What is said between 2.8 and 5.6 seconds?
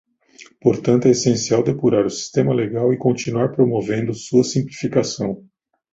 e continuar promovendo sua simplificação.